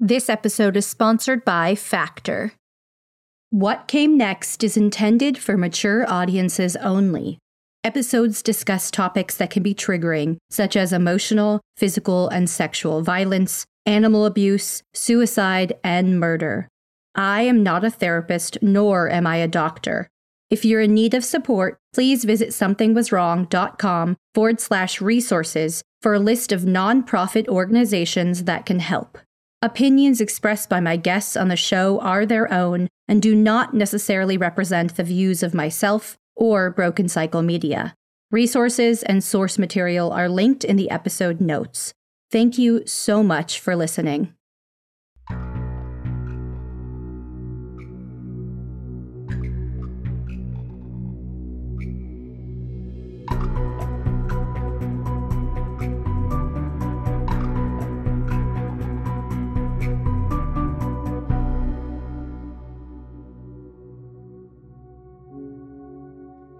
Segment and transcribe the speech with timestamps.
[0.00, 2.52] This episode is sponsored by Factor.
[3.48, 7.38] What Came Next is intended for mature audiences only.
[7.82, 14.26] Episodes discuss topics that can be triggering, such as emotional, physical, and sexual violence, animal
[14.26, 16.68] abuse, suicide, and murder.
[17.14, 20.08] I am not a therapist, nor am I a doctor.
[20.50, 26.52] If you're in need of support, please visit somethingwaswrong.com forward slash resources for a list
[26.52, 29.16] of nonprofit organizations that can help.
[29.62, 34.36] Opinions expressed by my guests on the show are their own and do not necessarily
[34.36, 37.94] represent the views of myself or Broken Cycle Media.
[38.30, 41.94] Resources and source material are linked in the episode notes.
[42.30, 44.35] Thank you so much for listening.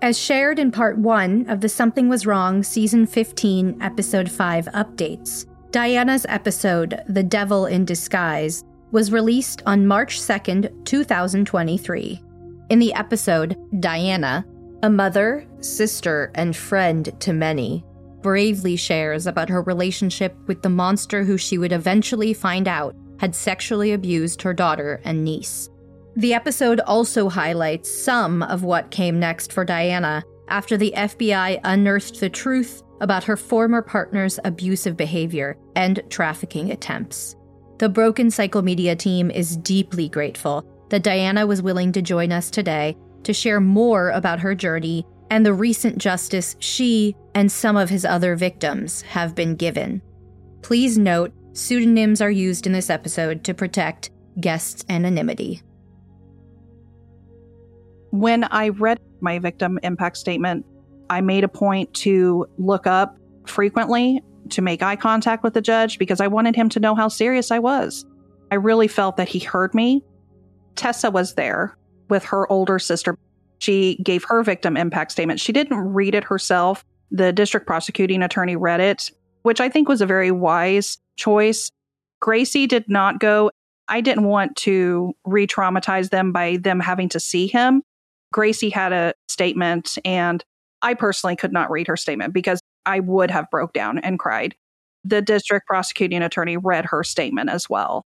[0.06, 5.46] As shared in part 1 of the Something Was Wrong Season 15, Episode 5 updates,
[5.72, 12.22] Diana's episode, The Devil in Disguise, was released on March 2nd, 2023.
[12.70, 14.46] In the episode, Diana,
[14.84, 17.84] a mother, sister, and friend to many,
[18.22, 23.34] bravely shares about her relationship with the monster who she would eventually find out had
[23.34, 25.68] sexually abused her daughter and niece.
[26.16, 32.20] The episode also highlights some of what came next for Diana after the FBI unearthed
[32.20, 37.36] the truth about her former partner's abusive behavior and trafficking attempts.
[37.78, 42.48] The Broken Cycle Media team is deeply grateful that Diana was willing to join us
[42.48, 47.90] today to share more about her journey and the recent justice she and some of
[47.90, 50.00] his other victims have been given.
[50.62, 55.60] Please note, pseudonyms are used in this episode to protect guests' anonymity.
[58.10, 60.64] When I read my victim impact statement,
[61.10, 63.16] I made a point to look up
[63.46, 67.08] frequently to make eye contact with the judge because I wanted him to know how
[67.08, 68.04] serious I was.
[68.50, 70.04] I really felt that he heard me.
[70.76, 71.76] Tessa was there
[72.08, 73.18] with her older sister.
[73.58, 75.40] She gave her victim impact statement.
[75.40, 76.84] She didn't read it herself.
[77.10, 79.10] The district prosecuting attorney read it,
[79.42, 81.70] which I think was a very wise choice.
[82.20, 83.50] Gracie did not go.
[83.88, 87.82] I didn't want to re traumatize them by them having to see him.
[88.32, 90.44] Gracie had a statement and
[90.82, 94.54] I personally could not read her statement because I would have broke down and cried.
[95.04, 98.02] The district prosecuting attorney read her statement as well.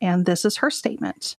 [0.00, 1.34] And this is her statement.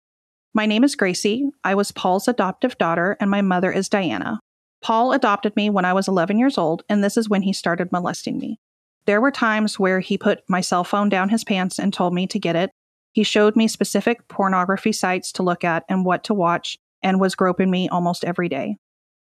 [0.53, 1.49] My name is Gracie.
[1.63, 4.39] I was Paul's adoptive daughter and my mother is Diana.
[4.81, 7.91] Paul adopted me when I was 11 years old and this is when he started
[7.91, 8.59] molesting me.
[9.05, 12.27] There were times where he put my cell phone down his pants and told me
[12.27, 12.71] to get it.
[13.13, 17.35] He showed me specific pornography sites to look at and what to watch and was
[17.35, 18.77] groping me almost every day.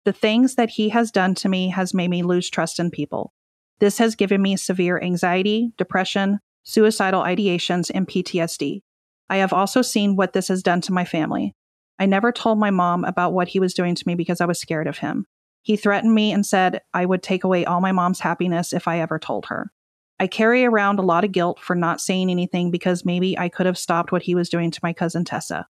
[0.05, 3.33] The things that he has done to me has made me lose trust in people.
[3.79, 8.81] This has given me severe anxiety, depression, suicidal ideations, and PTSD.
[9.29, 11.55] I have also seen what this has done to my family.
[11.99, 14.59] I never told my mom about what he was doing to me because I was
[14.59, 15.25] scared of him.
[15.61, 18.99] He threatened me and said I would take away all my mom's happiness if I
[18.99, 19.71] ever told her.
[20.19, 23.65] I carry around a lot of guilt for not saying anything because maybe I could
[23.65, 25.67] have stopped what he was doing to my cousin Tessa.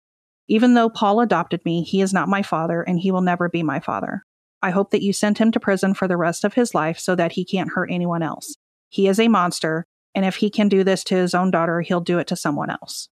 [0.47, 3.63] Even though Paul adopted me, he is not my father and he will never be
[3.63, 4.23] my father.
[4.61, 7.15] I hope that you send him to prison for the rest of his life so
[7.15, 8.55] that he can't hurt anyone else.
[8.89, 9.85] He is a monster,
[10.15, 12.69] and if he can do this to his own daughter, he'll do it to someone
[12.69, 13.09] else.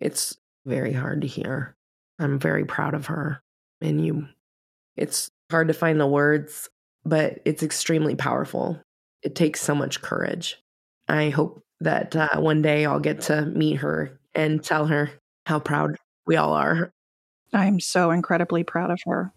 [0.00, 1.76] It's very hard to hear.
[2.18, 3.42] I'm very proud of her
[3.80, 4.26] and you.
[4.96, 6.68] It's hard to find the words,
[7.04, 8.80] but it's extremely powerful.
[9.22, 10.56] It takes so much courage.
[11.08, 15.10] I hope that uh, one day I'll get to meet her and tell her
[15.44, 16.92] how proud we all are.
[17.52, 19.32] I'm so incredibly proud of her.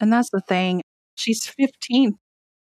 [0.00, 0.82] And that's the thing.
[1.14, 2.14] She's 15.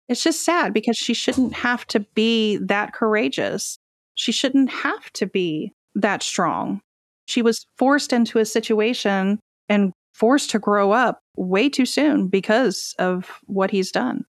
[0.09, 3.79] It's just sad because she shouldn't have to be that courageous.
[4.15, 6.81] She shouldn't have to be that strong.
[7.27, 12.95] She was forced into a situation and forced to grow up way too soon because
[12.99, 14.25] of what he's done.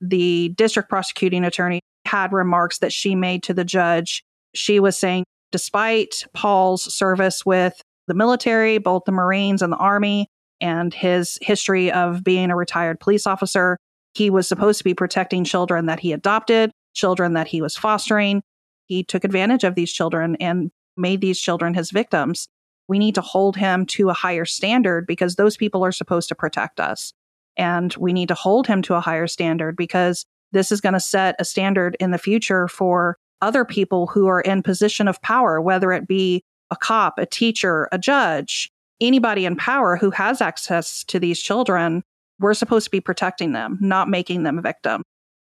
[0.00, 4.22] The district prosecuting attorney had remarks that she made to the judge.
[4.54, 10.28] She was saying, despite Paul's service with the military, both the Marines and the Army,
[10.60, 13.78] and his history of being a retired police officer.
[14.14, 18.42] He was supposed to be protecting children that he adopted, children that he was fostering.
[18.86, 22.48] He took advantage of these children and made these children his victims.
[22.88, 26.34] We need to hold him to a higher standard because those people are supposed to
[26.34, 27.12] protect us.
[27.56, 31.00] And we need to hold him to a higher standard because this is going to
[31.00, 35.60] set a standard in the future for other people who are in position of power,
[35.60, 38.70] whether it be a cop, a teacher, a judge,
[39.00, 42.02] anybody in power who has access to these children,
[42.40, 45.02] we're supposed to be protecting them, not making them a victim.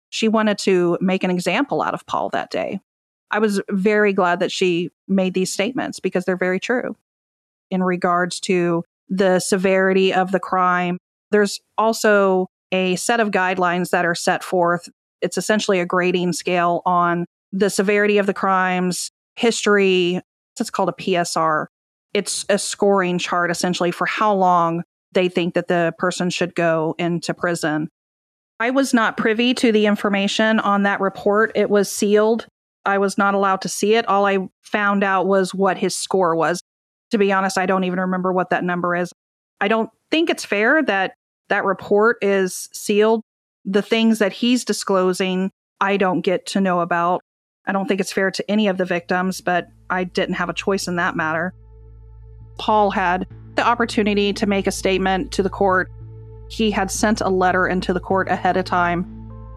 [0.10, 2.80] She wanted to make an example out of Paul that day.
[3.30, 6.98] I was very glad that she made these statements because they're very true
[7.70, 10.98] in regards to the severity of the crime.
[11.32, 14.90] There's also a set of guidelines that are set forth.
[15.22, 20.22] It's essentially a grading scale on the severity of the crimes, history.
[20.60, 21.68] It's called a PSR.
[22.14, 24.84] It's a scoring chart essentially for how long
[25.14, 27.90] they think that the person should go into prison.
[28.60, 31.52] I was not privy to the information on that report.
[31.56, 32.46] It was sealed.
[32.86, 34.08] I was not allowed to see it.
[34.08, 36.62] All I found out was what his score was.
[37.12, 39.12] To be honest, I don't even remember what that number is.
[39.60, 41.14] I don't think it's fair that
[41.50, 43.22] that report is sealed.
[43.66, 47.22] The things that he's disclosing, I don't get to know about.
[47.66, 50.54] I don't think it's fair to any of the victims, but I didn't have a
[50.54, 51.54] choice in that matter.
[52.58, 55.92] Paul had the opportunity to make a statement to the court.
[56.50, 59.06] He had sent a letter into the court ahead of time.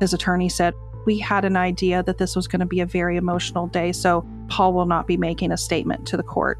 [0.01, 0.75] His attorney said,
[1.07, 4.27] We had an idea that this was going to be a very emotional day, so
[4.49, 6.59] Paul will not be making a statement to the court.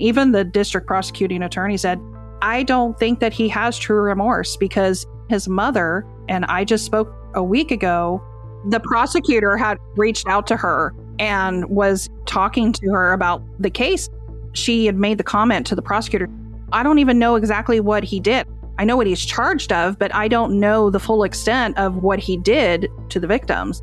[0.00, 2.00] Even the district prosecuting attorney said,
[2.42, 7.14] I don't think that he has true remorse because his mother, and I just spoke
[7.34, 8.22] a week ago,
[8.68, 14.08] the prosecutor had reached out to her and was talking to her about the case.
[14.52, 16.28] She had made the comment to the prosecutor
[16.74, 18.48] I don't even know exactly what he did.
[18.78, 22.18] I know what he's charged of, but I don't know the full extent of what
[22.18, 23.80] he did to the victims.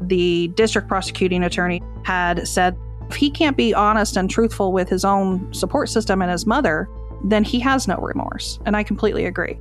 [0.00, 2.76] The district prosecuting attorney had said
[3.08, 6.88] if he can't be honest and truthful with his own support system and his mother,
[7.22, 8.58] then he has no remorse.
[8.66, 9.60] And I completely agree.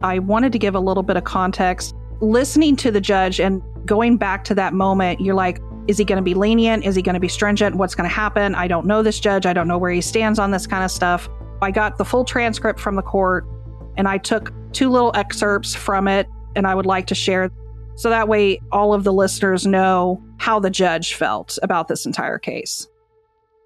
[0.00, 1.94] I wanted to give a little bit of context.
[2.20, 6.16] Listening to the judge and going back to that moment, you're like, is he going
[6.16, 6.84] to be lenient?
[6.84, 7.76] Is he going to be stringent?
[7.76, 8.54] What's going to happen?
[8.54, 9.46] I don't know this judge.
[9.46, 11.28] I don't know where he stands on this kind of stuff.
[11.60, 13.46] I got the full transcript from the court
[13.96, 17.50] and I took two little excerpts from it and I would like to share
[17.94, 22.38] so that way all of the listeners know how the judge felt about this entire
[22.38, 22.88] case.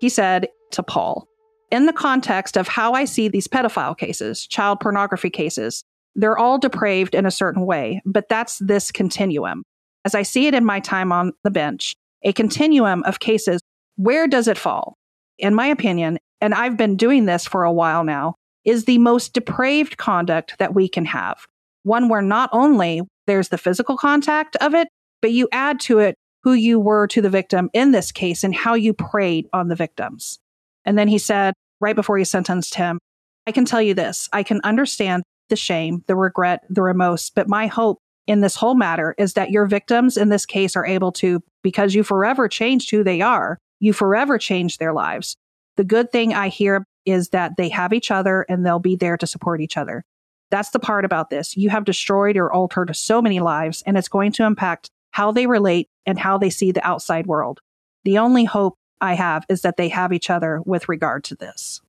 [0.00, 1.28] He said to Paul,
[1.70, 5.84] in the context of how I see these pedophile cases, child pornography cases,
[6.14, 9.64] they're all depraved in a certain way, but that's this continuum.
[10.04, 13.60] As I see it in my time on the bench, a continuum of cases,
[13.96, 14.96] where does it fall?
[15.38, 18.34] In my opinion, and I've been doing this for a while now,
[18.64, 21.46] is the most depraved conduct that we can have.
[21.84, 24.88] One where not only there's the physical contact of it,
[25.22, 28.54] but you add to it who you were to the victim in this case and
[28.54, 30.38] how you preyed on the victims.
[30.84, 32.98] And then he said, right before he sentenced him,
[33.46, 37.48] I can tell you this I can understand the shame, the regret, the remorse, but
[37.48, 41.12] my hope in this whole matter is that your victims in this case are able
[41.12, 45.36] to, because you forever changed who they are, you forever changed their lives.
[45.76, 49.16] The good thing I hear is that they have each other and they'll be there
[49.16, 50.04] to support each other.
[50.50, 51.56] That's the part about this.
[51.56, 55.46] You have destroyed or altered so many lives, and it's going to impact how they
[55.46, 57.60] relate and how they see the outside world.
[58.04, 61.80] The only hope I have is that they have each other with regard to this.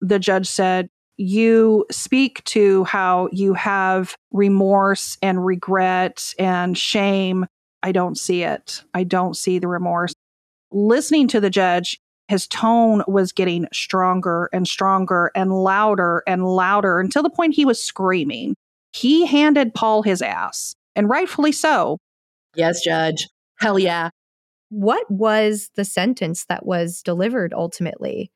[0.00, 7.46] The judge said, You speak to how you have remorse and regret and shame.
[7.82, 8.82] I don't see it.
[8.92, 10.12] I don't see the remorse.
[10.72, 11.98] Listening to the judge,
[12.28, 17.64] his tone was getting stronger and stronger and louder and louder until the point he
[17.64, 18.54] was screaming.
[18.92, 21.98] He handed Paul his ass, and rightfully so.
[22.54, 23.28] Yes, Judge.
[23.58, 24.10] Hell yeah.
[24.70, 28.30] What was the sentence that was delivered ultimately?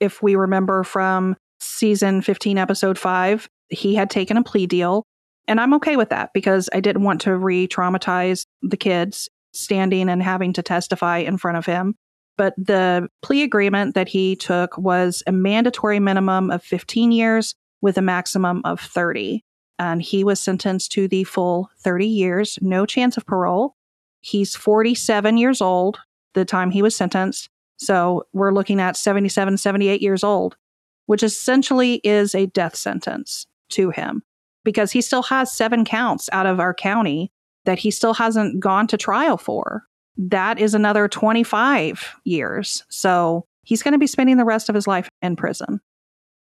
[0.00, 5.04] If we remember from season 15, episode 5, he had taken a plea deal.
[5.46, 10.08] And I'm okay with that because I didn't want to re traumatize the kids standing
[10.08, 11.94] and having to testify in front of him.
[12.36, 17.98] But the plea agreement that he took was a mandatory minimum of 15 years with
[17.98, 19.42] a maximum of 30.
[19.78, 23.74] And he was sentenced to the full 30 years, no chance of parole.
[24.20, 25.98] He's 47 years old
[26.34, 27.48] the time he was sentenced.
[27.76, 30.56] So we're looking at 77, 78 years old,
[31.08, 34.22] which essentially is a death sentence to him
[34.64, 37.30] because he still has seven counts out of our county
[37.64, 39.82] that he still hasn't gone to trial for
[40.18, 42.84] that is another 25 years.
[42.88, 45.80] So he's going to be spending the rest of his life in prison.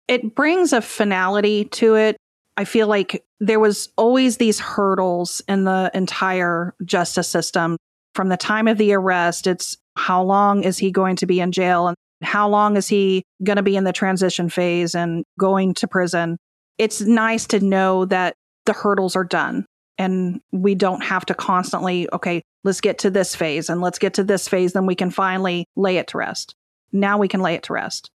[0.07, 2.17] It brings a finality to it.
[2.57, 7.77] I feel like there was always these hurdles in the entire justice system
[8.15, 9.49] from the time of the arrest.
[9.49, 13.25] It's how long is he going to be in jail and how long is he
[13.43, 16.39] going to be in the transition phase and going to prison?
[16.79, 18.35] It's nice to know that
[18.67, 19.67] the hurdles are done
[19.99, 24.15] and we don't have to constantly, okay, let's get to this phase and let's get
[24.15, 26.55] to this phase, then we can finally lay it to rest.
[26.93, 28.11] Now we can lay it to rest.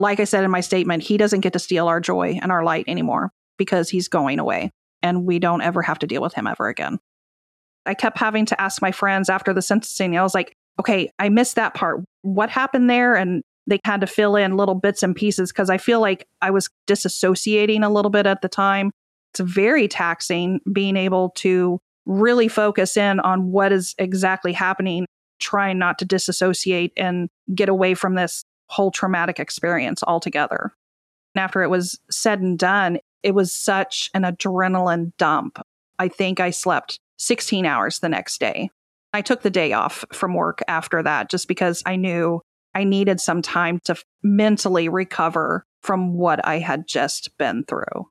[0.00, 2.64] like I said in my statement, he doesn't get to steal our joy and our
[2.64, 6.46] light anymore because he's going away and we don't ever have to deal with him
[6.46, 6.98] ever again.
[7.86, 11.28] I kept having to ask my friends after the sentencing, I was like, okay, I
[11.28, 12.00] missed that part.
[12.22, 13.14] What happened there?
[13.14, 16.50] And they had to fill in little bits and pieces because I feel like I
[16.50, 18.90] was disassociating a little bit at the time.
[19.32, 25.06] It's very taxing being able to really focus in on what is exactly happening,
[25.38, 30.72] trying not to disassociate and get away from this whole traumatic experience altogether.
[31.34, 35.60] And after it was said and done, it was such an adrenaline dump.
[35.98, 38.70] I think I slept 16 hours the next day.
[39.12, 42.40] I took the day off from work after that just because I knew
[42.74, 48.08] I needed some time to mentally recover from what I had just been through.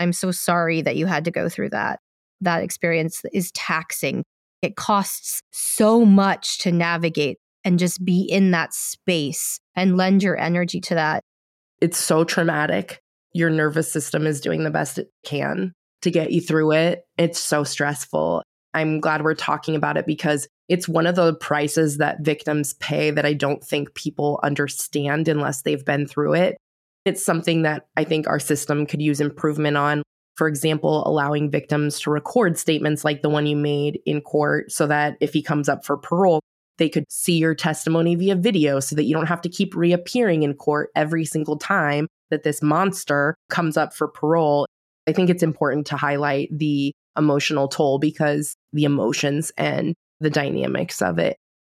[0.00, 2.00] I'm so sorry that you had to go through that.
[2.40, 4.24] That experience is taxing.
[4.62, 10.38] It costs so much to navigate and just be in that space and lend your
[10.38, 11.22] energy to that.
[11.80, 13.00] It's so traumatic.
[13.32, 17.02] Your nervous system is doing the best it can to get you through it.
[17.18, 18.42] It's so stressful.
[18.74, 23.10] I'm glad we're talking about it because it's one of the prices that victims pay
[23.10, 26.56] that I don't think people understand unless they've been through it.
[27.04, 30.02] It's something that I think our system could use improvement on.
[30.36, 34.86] For example, allowing victims to record statements like the one you made in court so
[34.86, 36.40] that if he comes up for parole,
[36.78, 40.42] they could see your testimony via video so that you don't have to keep reappearing
[40.42, 44.66] in court every single time that this monster comes up for parole.
[45.06, 51.00] I think it's important to highlight the emotional toll because the emotions and the dynamics
[51.00, 51.36] of it.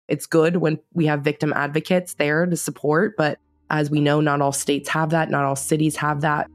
[0.07, 4.41] It's good when we have victim advocates there to support, but as we know, not
[4.41, 6.49] all states have that, not all cities have that.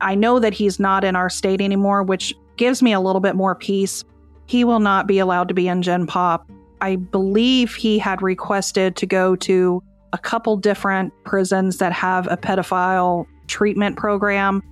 [0.00, 3.36] I know that he's not in our state anymore, which gives me a little bit
[3.36, 4.04] more peace.
[4.46, 6.50] He will not be allowed to be in Gen Pop.
[6.80, 9.82] I believe he had requested to go to
[10.12, 14.62] a couple different prisons that have a pedophile treatment program.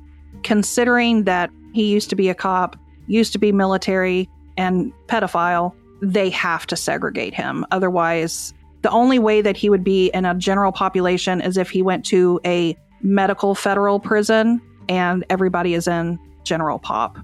[0.42, 2.76] Considering that he used to be a cop,
[3.08, 5.72] used to be military, and pedophile,
[6.02, 7.64] they have to segregate him.
[7.70, 11.82] Otherwise, the only way that he would be in a general population is if he
[11.82, 17.18] went to a medical federal prison and everybody is in general pop.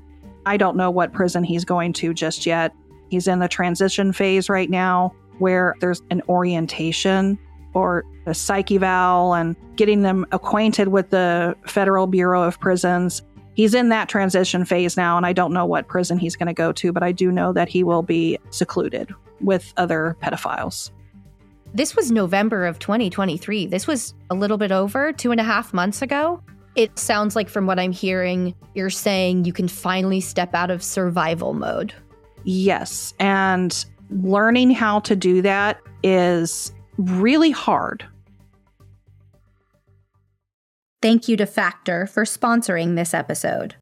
[0.46, 2.74] I don't know what prison he's going to just yet.
[3.08, 7.38] He's in the transition phase right now where there's an orientation
[7.72, 13.22] or a psych eval and getting them acquainted with the Federal Bureau of Prisons
[13.54, 16.54] he's in that transition phase now, and I don't know what prison he's going to
[16.54, 20.90] go to, but I do know that he will be secluded with other pedophiles.
[21.72, 23.66] This was November of 2023.
[23.66, 26.40] This was a little bit over two and a half months ago.
[26.76, 30.82] It sounds like, from what I'm hearing, you're saying you can finally step out of
[30.82, 31.92] survival mode.
[32.44, 33.14] Yes.
[33.18, 38.06] And learning how to do that is really hard
[41.04, 43.74] Thank you to Factor for sponsoring this episode.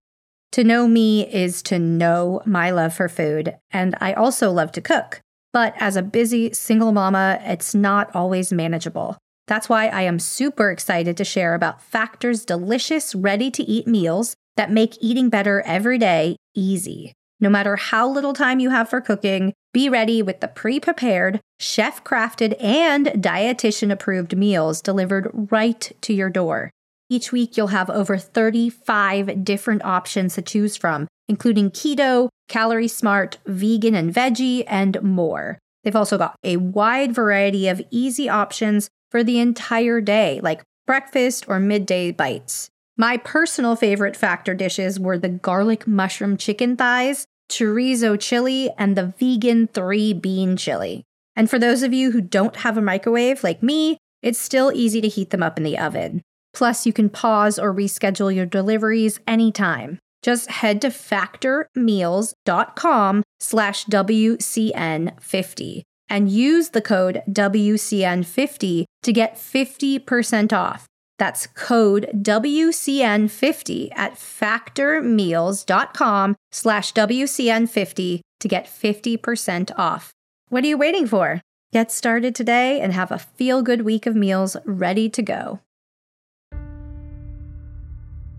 [0.51, 4.81] To know me is to know my love for food, and I also love to
[4.81, 5.21] cook.
[5.53, 9.19] But as a busy single mama, it's not always manageable.
[9.47, 14.35] That's why I am super excited to share about Factor's delicious, ready to eat meals
[14.57, 17.13] that make eating better every day easy.
[17.39, 21.39] No matter how little time you have for cooking, be ready with the pre prepared,
[21.61, 26.73] chef crafted, and dietitian approved meals delivered right to your door.
[27.13, 33.37] Each week, you'll have over 35 different options to choose from, including keto, calorie smart,
[33.45, 35.59] vegan and veggie, and more.
[35.85, 41.45] They've also got a wide variety of easy options for the entire day, like breakfast
[41.49, 42.71] or midday bites.
[42.97, 49.13] My personal favorite factor dishes were the garlic mushroom chicken thighs, chorizo chili, and the
[49.19, 51.05] vegan three bean chili.
[51.37, 55.03] And for those of you who don't have a microwave like me, it's still easy
[55.03, 56.23] to heat them up in the oven.
[56.55, 59.99] Plus, you can pause or reschedule your deliveries anytime.
[60.23, 70.87] Just head to factormeals.com slash WCN50 and use the code WCN50 to get 50% off.
[71.19, 80.13] That's code WCN50 at factormeals.com slash WCN50 to get 50% off.
[80.49, 81.41] What are you waiting for?
[81.73, 85.61] Get started today and have a feel good week of meals ready to go.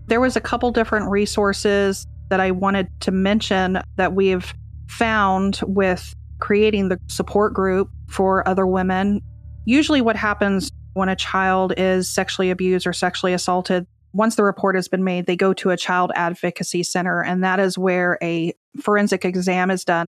[0.06, 4.52] There was a couple different resources that I wanted to mention that we've
[4.88, 9.20] found with creating the support group for other women.
[9.64, 14.76] Usually, what happens when a child is sexually abused or sexually assaulted, once the report
[14.76, 18.52] has been made, they go to a child advocacy center, and that is where a
[18.80, 20.06] forensic exam is done.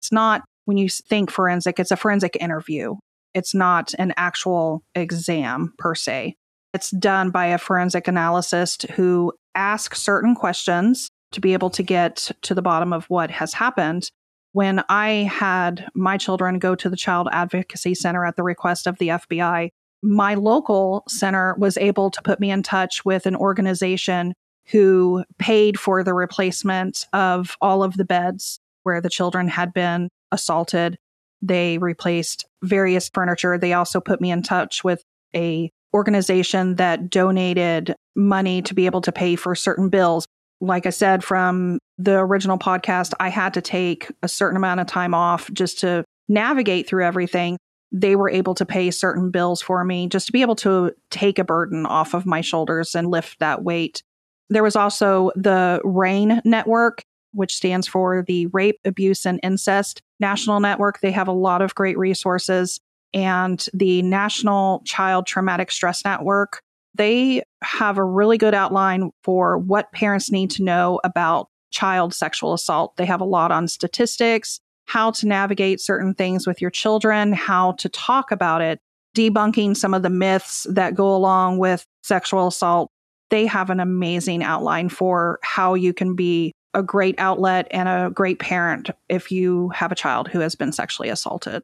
[0.00, 2.96] It's not when you think forensic, it's a forensic interview.
[3.34, 6.36] It's not an actual exam per se.
[6.74, 12.32] It's done by a forensic analyst who asks certain questions to be able to get
[12.42, 14.10] to the bottom of what has happened.
[14.52, 18.98] When I had my children go to the Child Advocacy Center at the request of
[18.98, 19.70] the FBI,
[20.02, 24.34] my local center was able to put me in touch with an organization
[24.66, 30.08] who paid for the replacement of all of the beds where the children had been
[30.32, 30.98] assaulted.
[31.40, 33.58] They replaced various furniture.
[33.58, 35.04] They also put me in touch with
[35.36, 40.26] a organization that donated money to be able to pay for certain bills.
[40.60, 44.86] Like I said from the original podcast, I had to take a certain amount of
[44.86, 47.58] time off just to navigate through everything
[47.94, 51.38] they were able to pay certain bills for me just to be able to take
[51.38, 54.02] a burden off of my shoulders and lift that weight.
[54.50, 60.58] There was also the RAINN Network, which stands for the Rape, Abuse, and Incest National
[60.58, 61.00] Network.
[61.00, 62.80] They have a lot of great resources.
[63.14, 66.60] And the National Child Traumatic Stress Network,
[66.94, 72.52] they have a really good outline for what parents need to know about child sexual
[72.52, 72.96] assault.
[72.96, 77.72] They have a lot on statistics, how to navigate certain things with your children, how
[77.72, 78.80] to talk about it,
[79.16, 82.90] debunking some of the myths that go along with sexual assault.
[83.30, 88.10] They have an amazing outline for how you can be a great outlet and a
[88.12, 91.62] great parent if you have a child who has been sexually assaulted.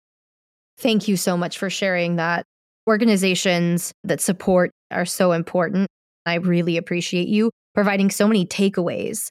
[0.80, 2.44] Thank you so much for sharing that.
[2.88, 5.86] Organizations that support are so important.
[6.26, 9.30] I really appreciate you providing so many takeaways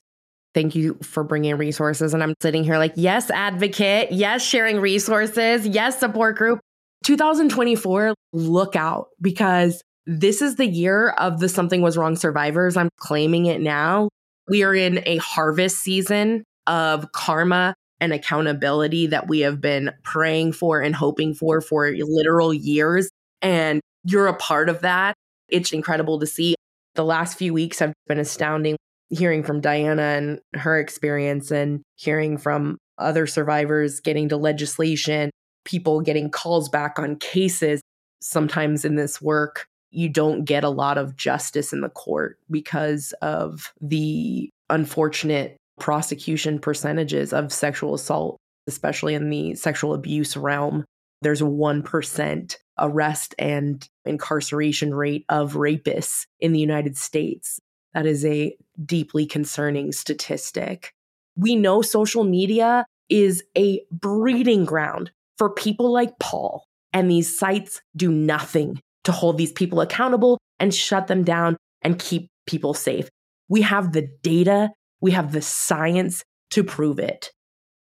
[0.56, 2.14] Thank you for bringing resources.
[2.14, 4.12] And I'm sitting here like, yes, advocate.
[4.12, 5.68] Yes, sharing resources.
[5.68, 6.60] Yes, support group.
[7.06, 12.76] 2024, look out because this is the year of the Something Was Wrong survivors.
[12.76, 14.10] I'm claiming it now.
[14.48, 20.54] We are in a harvest season of karma and accountability that we have been praying
[20.54, 23.10] for and hoping for for literal years.
[23.42, 25.16] And you're a part of that.
[25.50, 26.56] It's incredible to see.
[26.96, 28.78] The last few weeks have been astounding
[29.10, 35.32] hearing from Diana and her experience and hearing from other survivors getting to legislation,
[35.66, 37.82] people getting calls back on cases.
[38.22, 43.14] Sometimes in this work, you don't get a lot of justice in the court because
[43.22, 48.38] of the unfortunate prosecution percentages of sexual assault,
[48.68, 50.86] especially in the sexual abuse realm.
[51.22, 57.60] There's a 1% arrest and incarceration rate of rapists in the United States.
[57.94, 60.94] That is a deeply concerning statistic.
[61.36, 67.82] We know social media is a breeding ground for people like Paul, and these sites
[67.96, 73.10] do nothing to hold these people accountable and shut them down and keep people safe.
[73.48, 74.70] We have the data,
[75.02, 77.32] we have the science to prove it.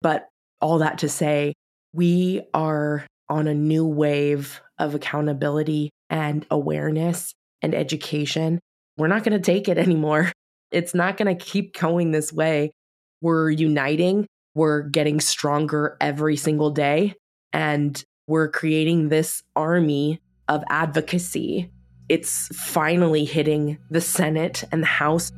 [0.01, 0.29] But
[0.61, 1.55] all that to say,
[1.93, 8.61] we are on a new wave of accountability and awareness and education
[8.97, 10.33] we're not going to take it anymore.
[10.71, 12.73] It's not going to keep going this way.
[13.21, 17.15] We're uniting, we're getting stronger every single day,
[17.53, 21.71] and we're creating this army of advocacy.
[22.09, 25.31] It's finally hitting the Senate and the House.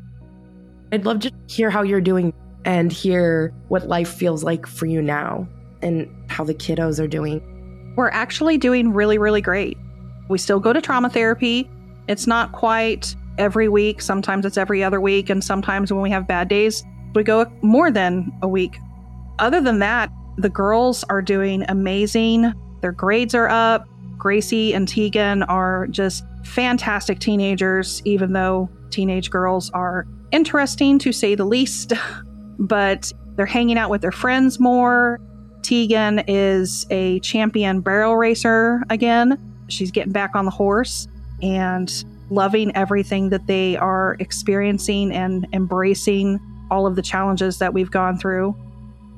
[0.94, 2.32] I'd love to hear how you're doing
[2.64, 5.48] and hear what life feels like for you now
[5.82, 7.42] and how the kiddos are doing.
[7.96, 9.76] We're actually doing really, really great.
[10.28, 11.68] We still go to trauma therapy.
[12.06, 14.02] It's not quite every week.
[14.02, 15.30] Sometimes it's every other week.
[15.30, 18.78] And sometimes when we have bad days, we go more than a week.
[19.40, 22.54] Other than that, the girls are doing amazing.
[22.82, 23.88] Their grades are up.
[24.16, 31.34] Gracie and Tegan are just fantastic teenagers, even though teenage girls are interesting to say
[31.34, 31.92] the least.
[32.58, 35.20] but they're hanging out with their friends more.
[35.62, 39.38] Tegan is a champion barrel racer again.
[39.68, 41.08] She's getting back on the horse.
[41.42, 41.90] And
[42.30, 48.18] loving everything that they are experiencing and embracing all of the challenges that we've gone
[48.18, 48.52] through.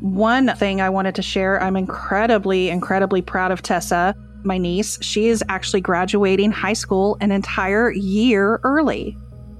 [0.00, 4.98] One thing I wanted to share I'm incredibly, incredibly proud of Tessa, my niece.
[5.02, 9.16] She is actually graduating high school an entire year early.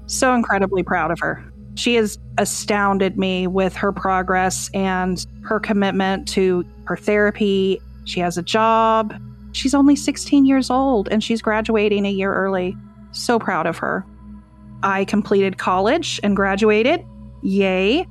[0.07, 1.43] So incredibly proud of her.
[1.75, 7.79] She has astounded me with her progress and her commitment to her therapy.
[8.05, 9.13] She has a job.
[9.51, 12.75] She's only 16 years old and she's graduating a year early.
[13.11, 14.05] So proud of her.
[14.81, 17.05] I completed college and graduated.
[17.43, 18.07] Yay.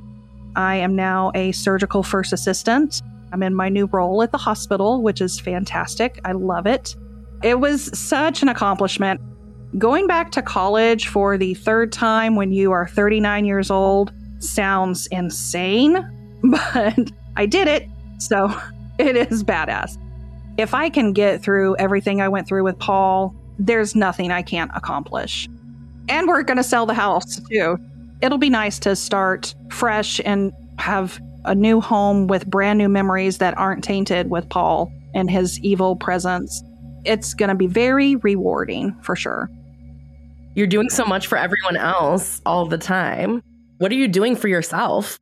[0.55, 3.03] I am now a surgical first assistant.
[3.33, 6.21] I'm in my new role at the hospital, which is fantastic.
[6.25, 6.95] I love it.
[7.43, 9.21] It was such an accomplishment.
[9.79, 15.07] Going back to college for the third time when you are 39 years old sounds
[15.09, 15.95] insane,
[16.43, 18.49] but I did it, so
[18.99, 19.99] it is badass.
[20.57, 24.71] If I can get through everything I went through with Paul there's nothing I can't
[24.75, 25.49] accomplish.
[26.09, 27.79] And we're going to sell the house too.
[28.21, 33.39] It'll be nice to start fresh and have a new home with brand new memories
[33.39, 36.63] that aren't tainted with Paul and his evil presence.
[37.05, 39.51] It's going to be very rewarding for sure.
[40.57, 43.43] You're doing so much for everyone else all the time.
[43.77, 45.21] What are you doing for yourself?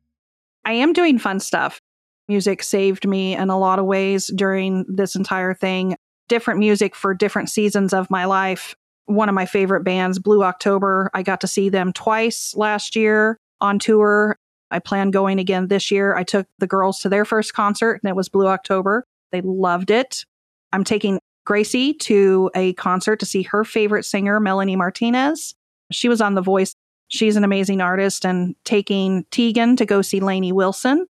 [0.63, 1.81] I am doing fun stuff.
[2.29, 5.97] Music saved me in a lot of ways during this entire thing.
[6.29, 8.75] Different music for different seasons of my life.
[9.07, 13.37] One of my favorite bands, Blue October, I got to see them twice last year
[13.59, 14.37] on tour.
[14.71, 16.15] I plan going again this year.
[16.15, 19.03] I took the girls to their first concert and it was Blue October.
[19.33, 20.23] They loved it.
[20.71, 25.55] I'm taking Gracie to a concert to see her favorite singer, Melanie Martinez.
[25.91, 26.73] She was on The Voice.
[27.07, 31.05] She's an amazing artist and taking Tegan to go see Lainey Wilson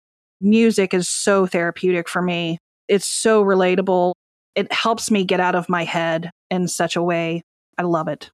[0.41, 2.57] music is so therapeutic for me.
[2.87, 4.13] It's so relatable.
[4.55, 7.43] It helps me get out of my head in such a way.
[7.77, 8.31] I love it.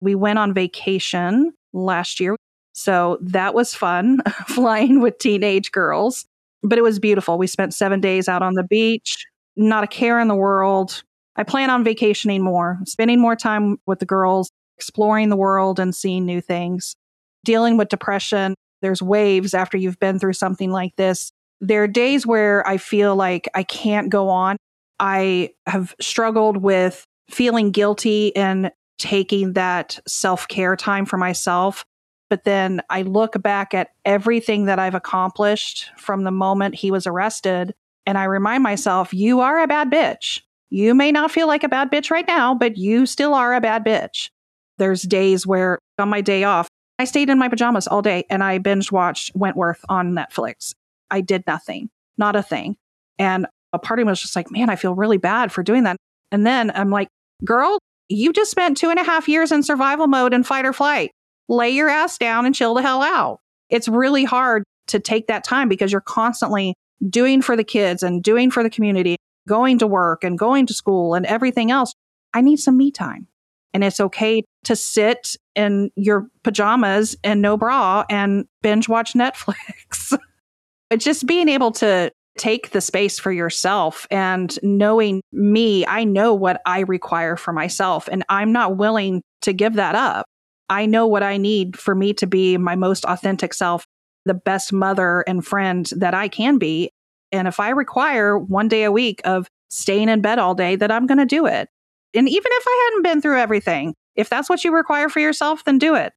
[0.00, 2.36] We went on vacation last year.
[2.74, 6.26] So that was fun flying with teenage girls,
[6.62, 7.38] but it was beautiful.
[7.38, 9.24] We spent seven days out on the beach,
[9.56, 11.02] not a care in the world.
[11.36, 15.94] I plan on vacationing more, spending more time with the girls, exploring the world and
[15.94, 16.96] seeing new things,
[17.44, 18.54] dealing with depression.
[18.82, 21.30] There's waves after you've been through something like this.
[21.60, 24.56] There are days where I feel like I can't go on.
[24.98, 31.84] I have struggled with feeling guilty and taking that self care time for myself.
[32.28, 37.06] But then I look back at everything that I've accomplished from the moment he was
[37.06, 37.74] arrested.
[38.04, 40.40] And I remind myself, you are a bad bitch.
[40.70, 43.60] You may not feel like a bad bitch right now, but you still are a
[43.60, 44.30] bad bitch.
[44.78, 48.42] There's days where on my day off, I stayed in my pajamas all day and
[48.42, 50.74] I binge watched Wentworth on Netflix.
[51.10, 52.76] I did nothing, not a thing.
[53.18, 55.84] And a part of me was just like, man, I feel really bad for doing
[55.84, 55.96] that.
[56.32, 57.08] And then I'm like,
[57.44, 60.72] girl, you just spent two and a half years in survival mode and fight or
[60.72, 61.10] flight.
[61.48, 63.38] Lay your ass down and chill the hell out.
[63.68, 66.74] It's really hard to take that time because you're constantly
[67.08, 70.74] doing for the kids and doing for the community, going to work and going to
[70.74, 71.94] school and everything else.
[72.34, 73.28] I need some me time.
[73.72, 80.16] And it's okay to sit in your pajamas and no bra and binge watch Netflix.
[80.88, 86.34] But just being able to take the space for yourself and knowing me, I know
[86.34, 90.26] what I require for myself, and I'm not willing to give that up.
[90.68, 93.84] I know what I need for me to be my most authentic self,
[94.24, 96.90] the best mother and friend that I can be.
[97.36, 100.90] And if I require one day a week of staying in bed all day, that
[100.90, 101.68] I'm going to do it.
[102.14, 105.64] And even if I hadn't been through everything, if that's what you require for yourself,
[105.64, 106.12] then do it.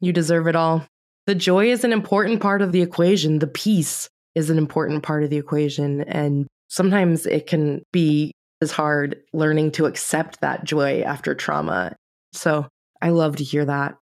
[0.00, 0.86] You deserve it all.
[1.26, 3.38] The joy is an important part of the equation.
[3.38, 6.02] The peace is an important part of the equation.
[6.02, 11.94] And sometimes it can be as hard learning to accept that joy after trauma.
[12.32, 12.66] So
[13.00, 13.96] I love to hear that.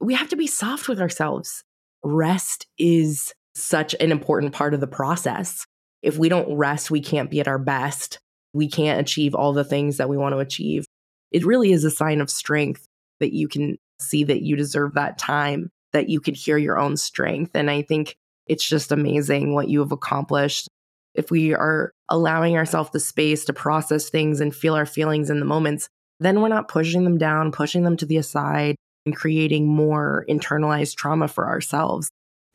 [0.00, 1.62] We have to be soft with ourselves.
[2.02, 5.64] Rest is such an important part of the process.
[6.04, 8.18] If we don't rest, we can't be at our best.
[8.52, 10.84] We can't achieve all the things that we want to achieve.
[11.32, 12.86] It really is a sign of strength
[13.20, 16.98] that you can see that you deserve that time that you can hear your own
[16.98, 17.52] strength.
[17.54, 20.68] And I think it's just amazing what you have accomplished.
[21.14, 25.38] If we are allowing ourselves the space to process things and feel our feelings in
[25.38, 25.88] the moments,
[26.20, 30.96] then we're not pushing them down, pushing them to the aside, and creating more internalized
[30.96, 32.10] trauma for ourselves.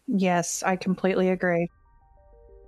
[0.07, 1.69] Yes, I completely agree.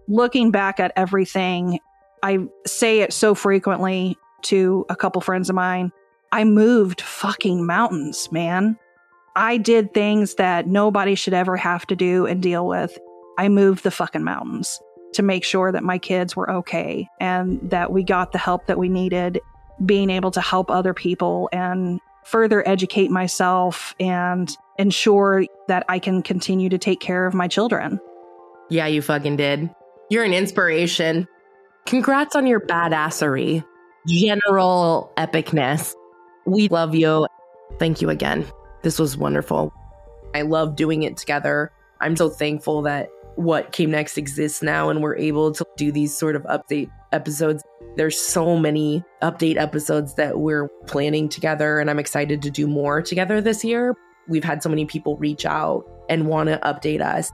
[0.08, 1.80] Looking back at everything,
[2.24, 5.92] I say it so frequently to a couple friends of mine.
[6.32, 8.78] I moved fucking mountains, man.
[9.36, 12.98] I did things that nobody should ever have to do and deal with.
[13.38, 14.80] I moved the fucking mountains
[15.14, 18.78] to make sure that my kids were okay and that we got the help that
[18.78, 19.40] we needed,
[19.86, 26.22] being able to help other people and further educate myself and ensure that I can
[26.22, 28.00] continue to take care of my children.
[28.70, 29.70] Yeah, you fucking did.
[30.12, 31.26] You're an inspiration.
[31.86, 33.64] Congrats on your badassery,
[34.10, 35.94] general epicness.
[36.46, 37.28] We love you.
[37.80, 38.46] Thank you again.
[38.82, 39.74] This was wonderful.
[40.36, 41.72] I love doing it together.
[42.02, 46.14] I'm so thankful that what came next exists now and we're able to do these
[46.14, 47.64] sort of update episodes.
[47.96, 53.02] There's so many update episodes that we're planning together and I'm excited to do more
[53.02, 53.96] together this year.
[54.28, 57.32] We've had so many people reach out and want to update us.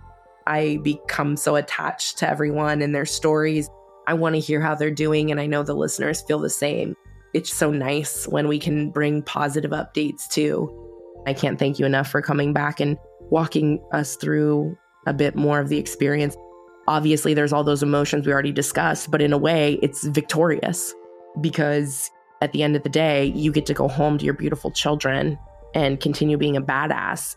[0.48, 3.70] I become so attached to everyone and their stories.
[4.08, 6.96] I want to hear how they're doing and I know the listeners feel the same.
[7.34, 10.88] It's so nice when we can bring positive updates too
[11.28, 12.98] I can't thank you enough for coming back and
[13.30, 16.38] walking us through a bit more of the experience.
[16.88, 20.96] Obviously, there's all those emotions we already discussed, but in a way, it's victorious
[21.42, 22.10] because
[22.42, 25.38] at the end of the day, you get to go home to your beautiful children
[25.76, 27.36] and continue being a badass.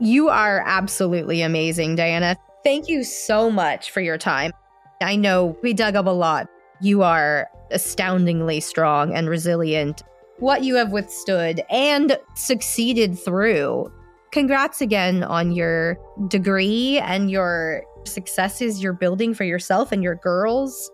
[0.00, 2.36] You are absolutely amazing, Diana.
[2.64, 4.52] Thank you so much for your time.
[5.00, 6.48] I know we dug up a lot.
[6.80, 10.02] You are astoundingly strong and resilient.
[10.38, 13.92] What you have withstood and succeeded through.
[14.32, 15.96] Congrats again on your
[16.28, 20.90] degree and your successes you're building for yourself and your girls.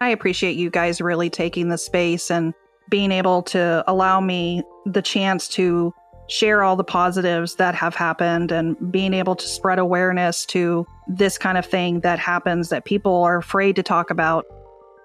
[0.00, 2.54] I appreciate you guys really taking the space and
[2.88, 5.94] being able to allow me the chance to
[6.32, 11.36] share all the positives that have happened and being able to spread awareness to this
[11.36, 14.46] kind of thing that happens that people are afraid to talk about.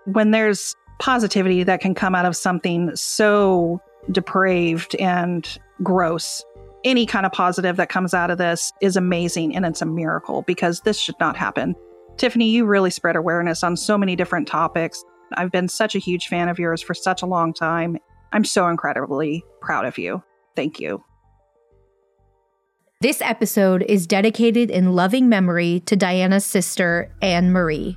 [0.06, 6.46] When there's positivity that can come out of something so depraved and gross,
[6.86, 10.44] any kind of positive that comes out of this is amazing and it's a miracle
[10.44, 11.76] because this should not happen.
[12.16, 15.04] Tiffany, you really spread awareness on so many different topics.
[15.34, 17.98] I've been such a huge fan of yours for such a long time.
[18.32, 20.24] I'm so incredibly proud of you.
[20.56, 21.04] Thank you.
[23.00, 27.96] This episode is dedicated in loving memory to Diana's sister, Anne Marie.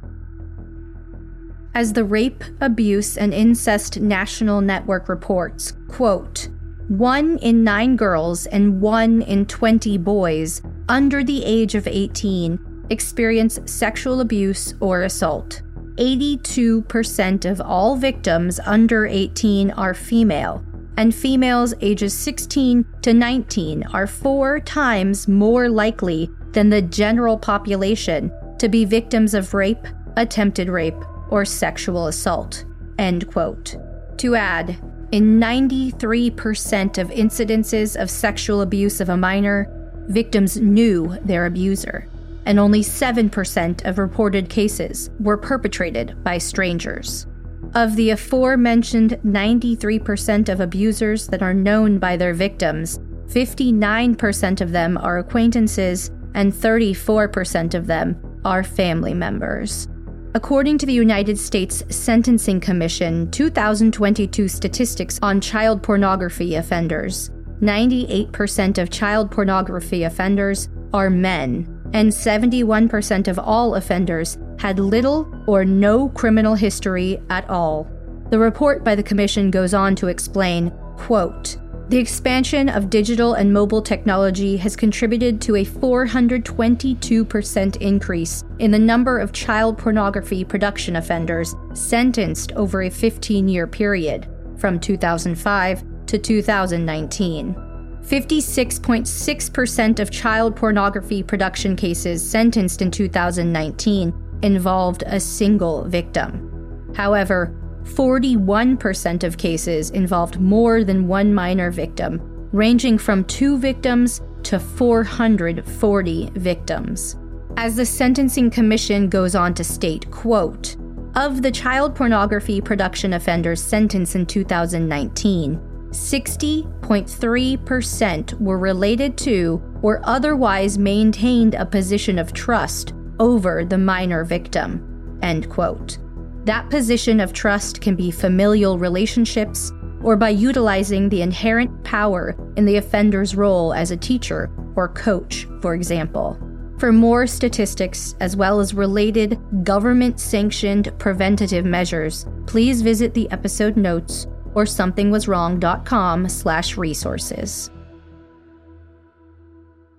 [1.74, 6.50] As the Rape, Abuse, and Incest National Network reports, quote,
[6.88, 10.60] one in nine girls and one in 20 boys
[10.90, 15.62] under the age of 18 experience sexual abuse or assault.
[15.94, 20.62] 82% of all victims under 18 are female,
[21.00, 28.30] and females ages 16 to 19 are four times more likely than the general population
[28.58, 29.86] to be victims of rape,
[30.18, 32.66] attempted rape, or sexual assault.
[32.98, 33.76] End quote.
[34.18, 34.76] To add,
[35.10, 39.70] in 93% of incidences of sexual abuse of a minor,
[40.08, 42.08] victims knew their abuser,
[42.44, 47.26] and only 7% of reported cases were perpetrated by strangers.
[47.74, 54.98] Of the aforementioned 93% of abusers that are known by their victims, 59% of them
[54.98, 59.86] are acquaintances and 34% of them are family members.
[60.34, 67.30] According to the United States Sentencing Commission 2022 statistics on child pornography offenders,
[67.60, 75.64] 98% of child pornography offenders are men, and 71% of all offenders had little or
[75.64, 77.88] no criminal history at all.
[78.30, 81.56] The report by the commission goes on to explain, quote,
[81.90, 88.78] the expansion of digital and mobile technology has contributed to a 422% increase in the
[88.78, 96.16] number of child pornography production offenders sentenced over a 15 year period from 2005 to
[96.16, 97.69] 2019.
[98.02, 106.92] 56.6% of child pornography production cases sentenced in 2019 involved a single victim.
[106.94, 112.20] However, 41% of cases involved more than one minor victim,
[112.52, 117.16] ranging from two victims to 440 victims.
[117.56, 120.76] As the Sentencing Commission goes on to state, quote,
[121.16, 130.78] of the child pornography production offenders sentenced in 2019, 60.3% were related to or otherwise
[130.78, 135.18] maintained a position of trust over the minor victim.
[135.22, 135.98] End quote.
[136.44, 139.72] That position of trust can be familial relationships
[140.02, 145.46] or by utilizing the inherent power in the offender's role as a teacher or coach,
[145.60, 146.38] for example.
[146.78, 153.76] For more statistics, as well as related government sanctioned preventative measures, please visit the episode
[153.76, 157.70] notes or somethingwaswrong.com slash resources.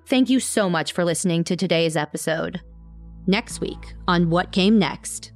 [0.08, 2.60] Thank you so much for listening to today's episode.
[3.28, 5.32] Next week on What Came Next.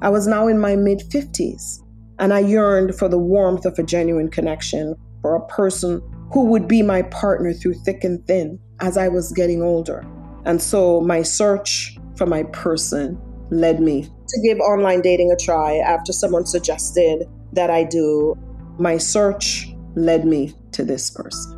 [0.00, 1.82] I was now in my mid 50s,
[2.18, 6.00] and I yearned for the warmth of a genuine connection for a person
[6.32, 10.06] who would be my partner through thick and thin as I was getting older.
[10.44, 15.76] And so my search for my person led me to give online dating a try
[15.78, 18.36] after someone suggested that I do.
[18.78, 21.52] My search led me to this person.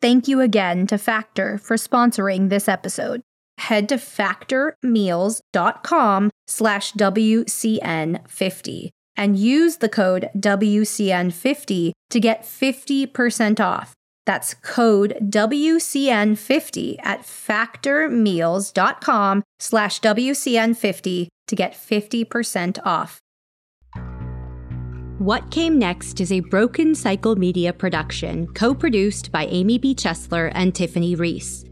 [0.00, 3.22] Thank you again to Factor for sponsoring this episode.
[3.58, 13.94] Head to factormeals.com slash WCN50 and use the code WCN50 to get 50% off.
[14.26, 23.18] That's code WCN50 at factormeals.com slash WCN50 to get 50% off.
[25.18, 29.94] What Came Next is a Broken Cycle Media production, co produced by Amy B.
[29.94, 31.64] Chesler and Tiffany Reese.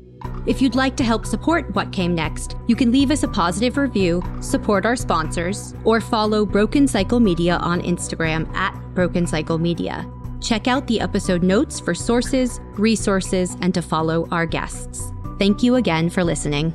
[0.46, 3.76] If you'd like to help support What Came Next, you can leave us a positive
[3.76, 10.10] review, support our sponsors, or follow Broken Cycle Media on Instagram at Broken Cycle Media.
[10.40, 15.12] Check out the episode notes for sources, resources, and to follow our guests.
[15.38, 16.72] Thank you again for listening.